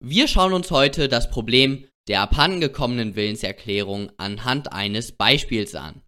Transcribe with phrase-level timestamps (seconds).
[0.00, 6.02] Wir schauen uns heute das Problem der abhandengekommenen Willenserklärung anhand eines Beispiels an.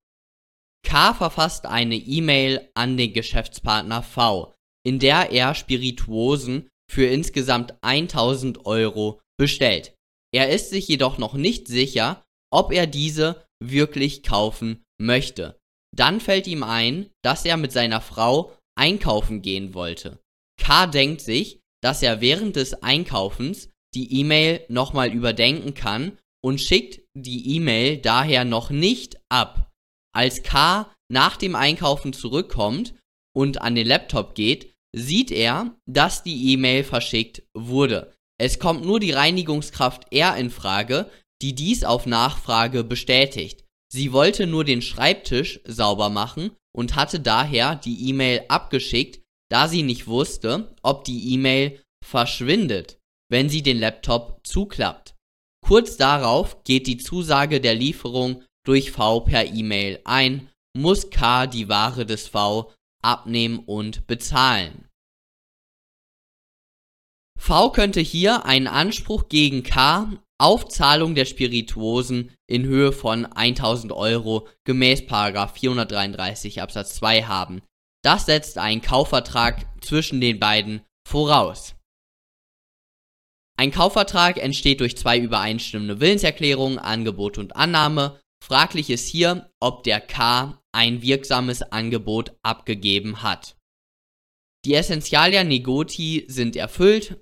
[0.86, 4.54] K verfasst eine E-Mail an den Geschäftspartner V,
[4.87, 9.95] in der er Spirituosen für insgesamt 1000 Euro bestellt.
[10.33, 12.22] Er ist sich jedoch noch nicht sicher,
[12.53, 15.59] ob er diese wirklich kaufen möchte.
[15.95, 20.20] Dann fällt ihm ein, dass er mit seiner Frau einkaufen gehen wollte.
[20.61, 27.01] K denkt sich, dass er während des Einkaufens die E-Mail nochmal überdenken kann und schickt
[27.15, 29.71] die E-Mail daher noch nicht ab.
[30.15, 32.95] Als K nach dem Einkaufen zurückkommt
[33.34, 38.12] und an den Laptop geht, sieht er, dass die E-Mail verschickt wurde.
[38.41, 41.11] Es kommt nur die Reinigungskraft R in Frage,
[41.43, 43.65] die dies auf Nachfrage bestätigt.
[43.93, 49.20] Sie wollte nur den Schreibtisch sauber machen und hatte daher die E-Mail abgeschickt,
[49.51, 53.00] da sie nicht wusste, ob die E-Mail verschwindet
[53.30, 55.15] wenn sie den Laptop zuklappt.
[55.65, 61.69] Kurz darauf geht die Zusage der Lieferung durch V per E-Mail ein, muss K die
[61.69, 64.86] Ware des V abnehmen und bezahlen.
[67.39, 73.92] V könnte hier einen Anspruch gegen K auf Zahlung der Spirituosen in Höhe von 1000
[73.92, 77.62] Euro gemäß 433 Absatz 2 haben.
[78.03, 81.75] Das setzt einen Kaufvertrag zwischen den beiden voraus.
[83.61, 88.19] Ein Kaufvertrag entsteht durch zwei übereinstimmende Willenserklärungen, Angebot und Annahme.
[88.42, 93.58] Fraglich ist hier, ob der K ein wirksames Angebot abgegeben hat.
[94.64, 97.20] Die Essentialia Negoti sind erfüllt.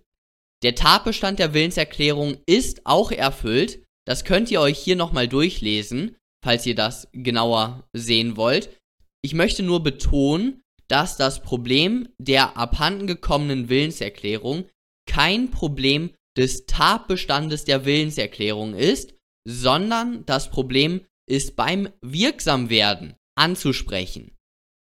[0.63, 3.85] Der Tatbestand der Willenserklärung ist auch erfüllt.
[4.07, 6.15] Das könnt ihr euch hier nochmal durchlesen,
[6.45, 8.81] falls ihr das genauer sehen wollt.
[9.25, 14.69] Ich möchte nur betonen, dass das Problem der abhandengekommenen Willenserklärung
[15.09, 19.15] kein Problem des Tatbestandes der Willenserklärung ist,
[19.47, 24.37] sondern das Problem ist beim Wirksamwerden anzusprechen.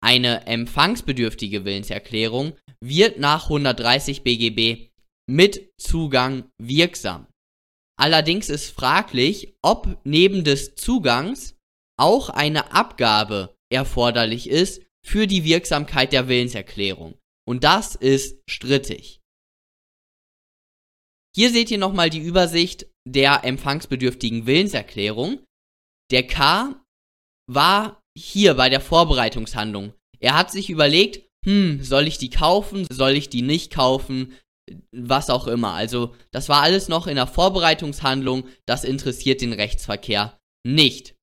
[0.03, 2.53] Eine empfangsbedürftige Willenserklärung
[2.83, 4.89] wird nach 130 BGB
[5.27, 7.27] mit Zugang wirksam.
[7.97, 11.55] Allerdings ist fraglich, ob neben des Zugangs
[11.97, 17.17] auch eine Abgabe erforderlich ist für die Wirksamkeit der Willenserklärung.
[17.47, 19.21] Und das ist strittig.
[21.35, 25.43] Hier seht ihr nochmal die Übersicht der empfangsbedürftigen Willenserklärung.
[26.09, 26.81] Der K
[27.51, 29.93] war hier bei der Vorbereitungshandlung.
[30.19, 34.33] Er hat sich überlegt, hm, soll ich die kaufen, soll ich die nicht kaufen,
[34.95, 35.73] was auch immer.
[35.73, 41.15] Also das war alles noch in der Vorbereitungshandlung, das interessiert den Rechtsverkehr nicht.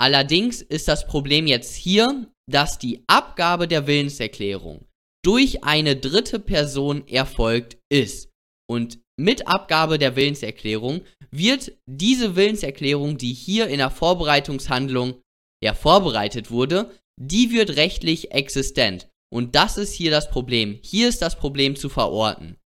[0.00, 4.86] Allerdings ist das Problem jetzt hier, dass die Abgabe der Willenserklärung
[5.22, 8.30] durch eine dritte Person erfolgt ist.
[8.66, 15.20] Und mit Abgabe der Willenserklärung wird diese Willenserklärung, die hier in der Vorbereitungshandlung
[15.62, 19.10] ja vorbereitet wurde, die wird rechtlich existent.
[19.30, 20.78] Und das ist hier das Problem.
[20.82, 22.56] Hier ist das Problem zu verorten.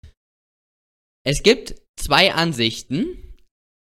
[1.27, 3.35] Es gibt zwei Ansichten.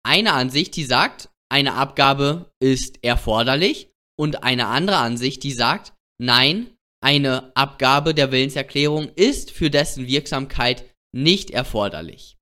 [0.05, 6.77] Eine Ansicht, die sagt, eine Abgabe ist erforderlich und eine andere Ansicht, die sagt, nein,
[7.01, 12.38] eine Abgabe der Willenserklärung ist für dessen Wirksamkeit nicht erforderlich.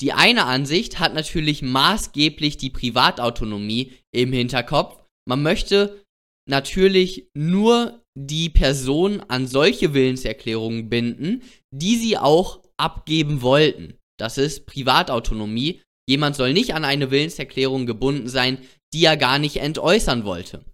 [0.00, 5.02] Die eine Ansicht hat natürlich maßgeblich die Privatautonomie im Hinterkopf.
[5.28, 6.04] Man möchte
[6.48, 11.42] natürlich nur die Person an solche Willenserklärungen binden,
[11.72, 13.94] die sie auch abgeben wollten.
[14.18, 15.82] Das ist Privatautonomie.
[16.08, 18.58] Jemand soll nicht an eine Willenserklärung gebunden sein,
[18.94, 20.64] die er gar nicht entäußern wollte.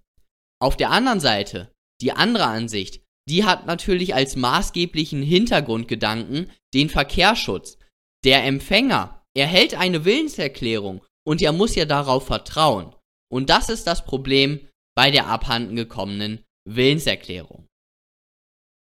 [0.63, 7.79] Auf der anderen Seite, die andere Ansicht, die hat natürlich als maßgeblichen Hintergrundgedanken den Verkehrsschutz.
[8.25, 12.95] Der Empfänger erhält eine Willenserklärung und er muss ja darauf vertrauen.
[13.31, 17.67] Und das ist das Problem bei der abhanden gekommenen Willenserklärung.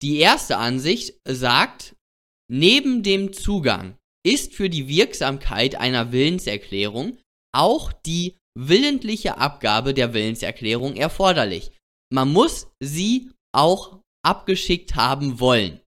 [0.00, 1.96] Die erste Ansicht sagt,
[2.50, 7.18] neben dem Zugang ist für die Wirksamkeit einer Willenserklärung
[7.52, 11.72] auch die willentliche Abgabe der Willenserklärung erforderlich.
[12.10, 15.80] Man muss sie auch abgeschickt haben wollen.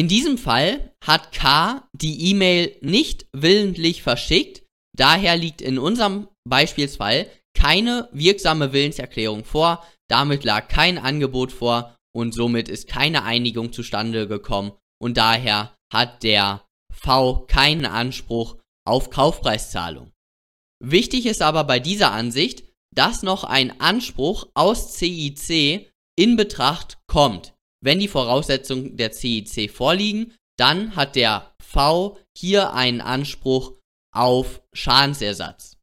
[0.00, 4.62] In diesem Fall hat K die E-Mail nicht willentlich verschickt,
[4.96, 12.32] daher liegt in unserem Beispielsfall keine wirksame Willenserklärung vor, damit lag kein Angebot vor und
[12.32, 18.56] somit ist keine Einigung zustande gekommen und daher hat der V keinen Anspruch
[18.86, 20.12] auf Kaufpreiszahlung.
[20.82, 22.64] Wichtig ist aber bei dieser Ansicht,
[22.94, 27.52] dass noch ein Anspruch aus CIC in Betracht kommt.
[27.82, 33.78] Wenn die Voraussetzungen der CIC vorliegen, dann hat der V hier einen Anspruch
[34.14, 35.76] auf Schadensersatz.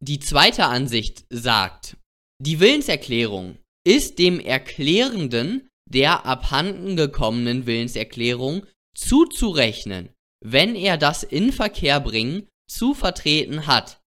[0.00, 1.96] Die zweite Ansicht sagt,
[2.40, 8.64] die Willenserklärung ist dem Erklärenden der abhanden gekommenen Willenserklärung
[8.96, 10.10] zuzurechnen,
[10.42, 14.00] wenn er das in Verkehr bringen zu vertreten hat.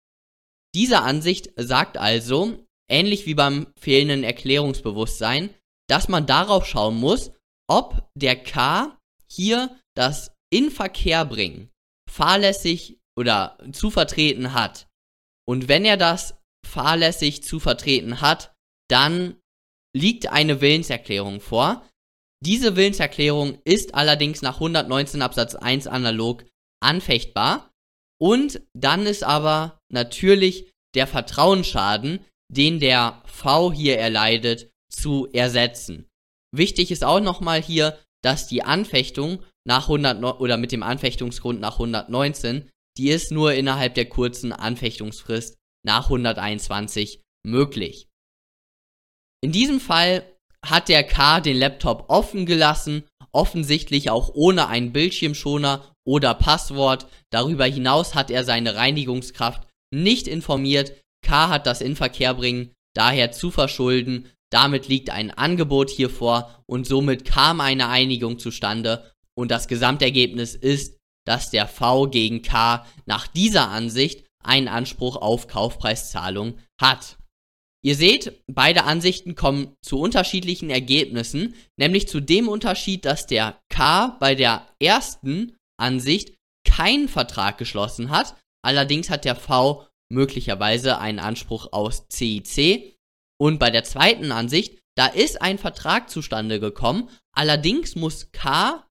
[0.74, 5.54] Diese Ansicht sagt also, ähnlich wie beim fehlenden Erklärungsbewusstsein,
[5.90, 7.32] dass man darauf schauen muss,
[7.70, 8.98] ob der K
[9.30, 11.74] hier das in Verkehr bringen
[12.14, 14.88] fahrlässig oder zu vertreten hat.
[15.48, 16.36] Und wenn er das
[16.66, 18.54] fahrlässig zu vertreten hat,
[18.90, 19.38] dann
[19.96, 21.88] liegt eine Willenserklärung vor.
[22.44, 26.46] Diese Willenserklärung ist allerdings nach 119 Absatz 1 analog
[26.82, 27.72] anfechtbar.
[28.22, 36.08] Und dann ist aber natürlich der Vertrauensschaden, den der V hier erleidet, zu ersetzen.
[36.56, 41.74] Wichtig ist auch nochmal hier, dass die Anfechtung nach 100 oder mit dem Anfechtungsgrund nach
[41.74, 48.08] 119, die ist nur innerhalb der kurzen Anfechtungsfrist nach 121 möglich.
[49.42, 50.26] In diesem Fall
[50.66, 53.04] hat der K den Laptop offen gelassen,
[53.34, 57.08] offensichtlich auch ohne einen Bildschirmschoner oder Passwort.
[57.32, 60.94] Darüber hinaus hat er seine Reinigungskraft nicht informiert.
[61.26, 64.30] K hat das in Verkehr bringen daher zu verschulden.
[64.54, 70.54] Damit liegt ein Angebot hier vor und somit kam eine Einigung zustande und das Gesamtergebnis
[70.54, 77.18] ist, dass der V gegen K nach dieser Ansicht einen Anspruch auf Kaufpreiszahlung hat.
[77.84, 84.16] Ihr seht, beide Ansichten kommen zu unterschiedlichen Ergebnissen, nämlich zu dem Unterschied, dass der K
[84.20, 91.70] bei der ersten Ansicht keinen Vertrag geschlossen hat, allerdings hat der V möglicherweise einen Anspruch
[91.72, 92.93] aus CIC
[93.44, 98.88] und bei der zweiten Ansicht, da ist ein Vertrag zustande gekommen, allerdings muss K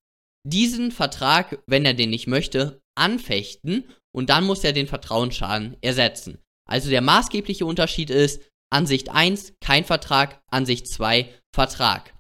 [0.47, 6.37] diesen Vertrag, wenn er den nicht möchte, anfechten und dann muss er den Vertrauensschaden ersetzen.
[6.69, 12.13] Also der maßgebliche Unterschied ist, Ansicht 1 kein Vertrag, Ansicht 2 Vertrag.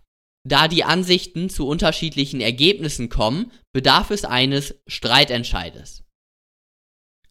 [0.49, 6.03] Da die Ansichten zu unterschiedlichen Ergebnissen kommen, bedarf es eines Streitentscheides.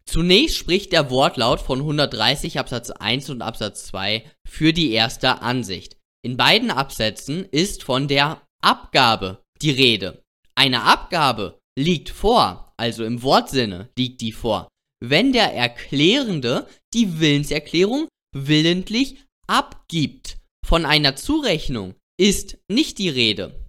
[0.05, 5.97] Zunächst spricht der Wortlaut von 130 Absatz 1 und Absatz 2 für die erste Ansicht.
[6.23, 10.23] In beiden Absätzen ist von der Abgabe die Rede.
[10.55, 14.67] Eine Abgabe liegt vor, also im Wortsinne liegt die vor,
[15.03, 20.37] wenn der Erklärende die Willenserklärung willentlich abgibt.
[20.65, 23.67] Von einer Zurechnung ist nicht die Rede.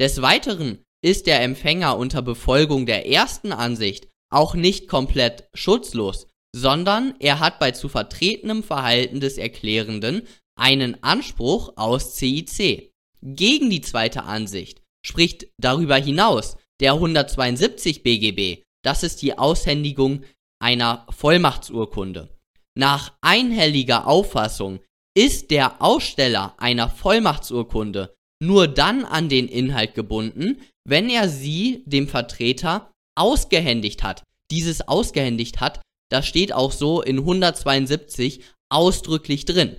[0.00, 7.14] Des Weiteren ist der Empfänger unter Befolgung der ersten Ansicht auch nicht komplett schutzlos, sondern
[7.20, 10.22] er hat bei zu vertretenem Verhalten des Erklärenden
[10.56, 12.92] einen Anspruch aus CIC.
[13.22, 20.22] Gegen die zweite Ansicht spricht darüber hinaus der 172 BGB, das ist die Aushändigung
[20.60, 22.28] einer Vollmachtsurkunde.
[22.76, 24.80] Nach einhelliger Auffassung
[25.16, 32.06] ist der Aussteller einer Vollmachtsurkunde nur dann an den Inhalt gebunden, wenn er sie dem
[32.06, 34.22] Vertreter ausgehändigt hat.
[34.50, 39.76] Dieses ausgehändigt hat, das steht auch so in 172 ausdrücklich drin.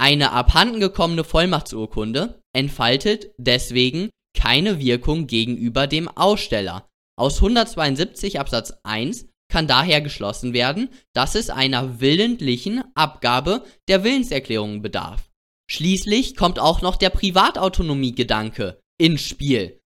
[0.00, 6.86] Eine abhandengekommene Vollmachtsurkunde entfaltet deswegen keine Wirkung gegenüber dem Aussteller.
[7.18, 14.82] Aus 172 Absatz 1 kann daher geschlossen werden, dass es einer willentlichen Abgabe der Willenserklärung
[14.82, 15.28] bedarf.
[15.70, 19.80] Schließlich kommt auch noch der Privatautonomie-Gedanke ins Spiel.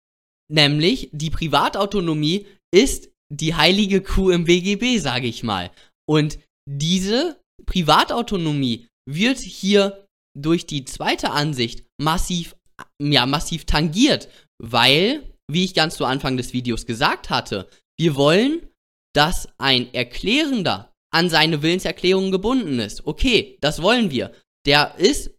[0.51, 5.71] Nämlich, die Privatautonomie ist die heilige Kuh im BGB, sage ich mal.
[6.07, 10.05] Und diese Privatautonomie wird hier
[10.37, 12.55] durch die zweite Ansicht massiv,
[13.01, 14.29] ja, massiv tangiert,
[14.61, 18.69] weil, wie ich ganz zu Anfang des Videos gesagt hatte, wir wollen
[19.15, 23.05] dass ein Erklärender an seine Willenserklärung gebunden ist.
[23.05, 24.33] Okay, das wollen wir.
[24.65, 25.31] Der ist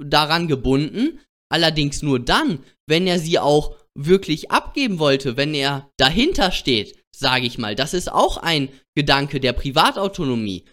[0.00, 1.20] daran gebunden,
[1.50, 7.46] allerdings nur dann, wenn er sie auch wirklich abgeben wollte, wenn er dahinter steht, sage
[7.46, 7.74] ich mal.
[7.74, 10.64] Das ist auch ein Gedanke der Privatautonomie.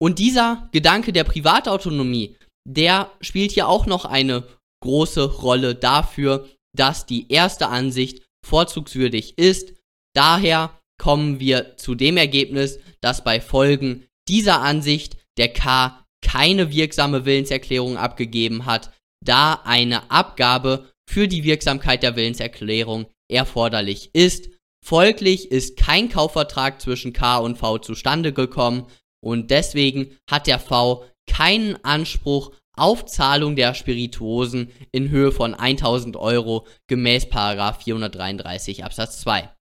[0.00, 2.36] Und dieser Gedanke der Privatautonomie,
[2.66, 4.46] der spielt hier auch noch eine
[4.82, 9.74] große Rolle dafür, dass die erste Ansicht vorzugswürdig ist.
[10.14, 17.24] Daher kommen wir zu dem Ergebnis, dass bei Folgen dieser Ansicht der K keine wirksame
[17.24, 18.92] Willenserklärung abgegeben hat,
[19.24, 24.48] da eine Abgabe für die Wirksamkeit der Willenserklärung erforderlich ist.
[24.84, 28.86] Folglich ist kein Kaufvertrag zwischen K und V zustande gekommen
[29.20, 36.16] und deswegen hat der V keinen Anspruch auf Zahlung der Spirituosen in Höhe von 1000
[36.16, 39.52] Euro gemäß 433 Absatz 2.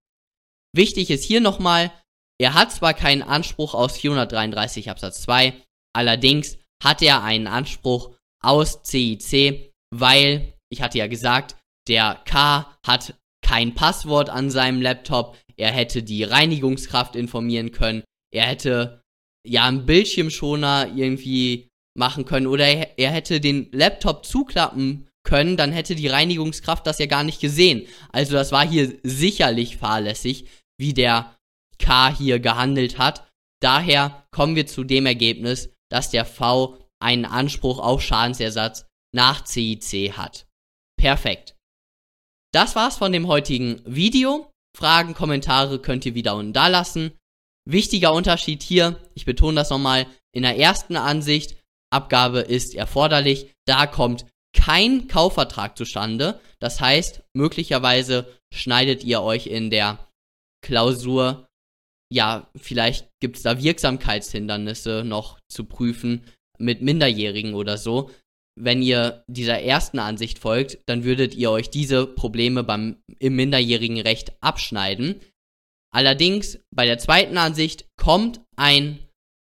[0.73, 1.91] Wichtig ist hier nochmal,
[2.41, 5.53] Er hat zwar keinen Anspruch aus 433 Absatz 2,
[5.93, 11.55] allerdings hat er einen Anspruch aus CIC, weil, ich hatte ja gesagt,
[11.87, 18.45] der K hat kein Passwort an seinem Laptop, er hätte die Reinigungskraft informieren können, er
[18.45, 19.01] hätte
[19.45, 22.65] ja einen Bildschirmschoner irgendwie machen können oder
[22.97, 27.87] er, hätte den Laptop zuklappen können, dann hätte die Reinigungskraft das ja gar nicht gesehen.
[28.11, 30.45] Also das war hier sicherlich fahrlässig,
[30.77, 31.35] wie der
[31.77, 33.29] K hier gehandelt hat.
[33.61, 40.13] Daher kommen wir zu dem Ergebnis, dass der V einen Anspruch auf Schadensersatz nach CIC
[40.13, 40.45] hat.
[40.99, 41.55] Perfekt.
[42.53, 44.51] Das war's von dem heutigen Video.
[44.77, 47.17] Fragen, Kommentare könnt ihr wieder unten da lassen.
[47.65, 51.55] Wichtiger Unterschied hier, ich betone das nochmal, in der ersten Ansicht,
[51.89, 56.39] Abgabe ist erforderlich, da kommt kein Kaufvertrag zustande.
[56.59, 60.05] Das heißt, möglicherweise schneidet ihr euch in der
[60.61, 61.47] Klausur,
[62.11, 66.25] ja, vielleicht gibt es da Wirksamkeitshindernisse noch zu prüfen
[66.57, 68.11] mit Minderjährigen oder so.
[68.61, 74.01] Wenn ihr dieser ersten Ansicht folgt, dann würdet ihr euch diese Probleme beim, im minderjährigen
[74.01, 75.21] Recht abschneiden.
[75.93, 78.99] Allerdings bei der zweiten Ansicht kommt ein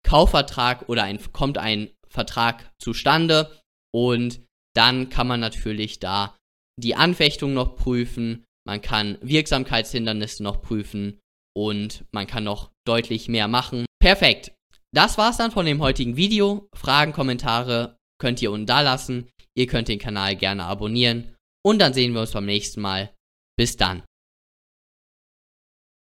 [0.06, 3.60] Kaufvertrag oder ein, kommt ein Vertrag zustande
[3.92, 4.42] und
[4.76, 6.36] dann kann man natürlich da
[6.78, 11.20] die Anfechtung noch prüfen, man kann Wirksamkeitshindernisse noch prüfen
[11.56, 13.86] und man kann noch deutlich mehr machen.
[13.98, 14.52] Perfekt.
[14.92, 16.68] Das war's dann von dem heutigen Video.
[16.74, 19.28] Fragen, Kommentare könnt ihr unten da lassen.
[19.56, 21.34] Ihr könnt den Kanal gerne abonnieren
[21.64, 23.12] und dann sehen wir uns beim nächsten Mal.
[23.56, 24.04] Bis dann.